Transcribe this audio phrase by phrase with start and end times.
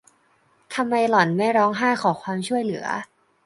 [0.73, 2.85] ทำไมหล่อนไม่ร้องไห้ขอความช่วยเหลือ?